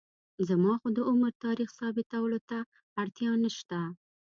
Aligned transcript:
زما 0.47 0.73
خو 0.81 0.87
د 0.97 0.99
عمر 1.09 1.31
تاریخ 1.45 1.69
ثابتولو 1.79 2.39
ته 2.49 2.59
اړتیا 3.01 3.31
نشته. 3.43 3.79